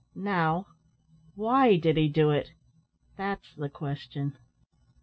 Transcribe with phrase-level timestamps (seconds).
[0.15, 0.65] Now,
[1.35, 2.53] why did he do it?
[3.17, 4.35] That's the question."